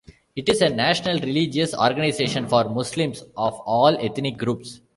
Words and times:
It 0.35 0.49
is 0.49 0.61
a 0.63 0.69
national 0.69 1.19
religious 1.19 1.75
organization 1.77 2.47
for 2.47 2.67
Muslims 2.67 3.21
of 3.37 3.53
all 3.67 3.95
ethnic 4.03 4.35
groups. 4.39 4.81